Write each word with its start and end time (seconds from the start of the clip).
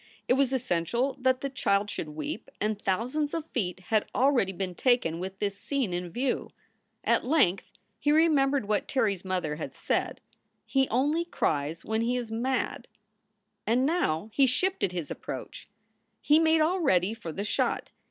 It 0.27 0.33
was 0.33 0.51
essential 0.51 1.15
that 1.21 1.41
the 1.41 1.49
child 1.51 1.91
should 1.91 2.09
weep 2.09 2.49
and 2.59 2.81
thousands 2.81 3.35
of 3.35 3.45
feet 3.51 3.81
had 3.91 4.09
already 4.15 4.51
been 4.51 4.73
taken 4.73 5.19
with 5.19 5.37
this 5.37 5.59
scene 5.59 5.93
in 5.93 6.09
view. 6.09 6.49
At 7.03 7.23
length 7.23 7.71
he 7.99 8.11
remembered 8.11 8.67
what 8.67 8.87
Terry 8.87 9.13
s 9.13 9.23
mother 9.23 9.57
had 9.57 9.75
said, 9.75 10.19
"He 10.65 10.89
only 10.89 11.23
cries 11.23 11.85
when 11.85 12.01
he 12.01 12.17
is 12.17 12.31
mad." 12.31 12.87
And 13.67 13.85
now 13.85 14.31
he 14.33 14.47
shifted 14.47 14.91
his 14.91 15.11
approach. 15.11 15.69
He 16.19 16.39
made 16.39 16.61
all 16.61 16.79
ready 16.79 17.13
for 17.13 17.31
the 17.31 17.43
shot. 17.45 17.91